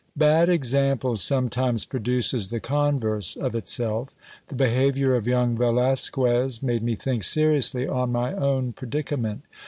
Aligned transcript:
Bad 0.17 0.49
example 0.49 1.15
sometimes 1.15 1.85
produces 1.85 2.49
the 2.49 2.59
converse 2.59 3.35
of 3.35 3.53
itself. 3.53 4.15
The 4.47 4.55
behaviour 4.55 5.13
of 5.13 5.27
young 5.27 5.55
Velasquez 5.55 6.63
made 6.63 6.81
me 6.81 6.95
think 6.95 7.21
seriously 7.21 7.87
on 7.87 8.11
my 8.11 8.33
own 8.33 8.73
predicament. 8.73 9.43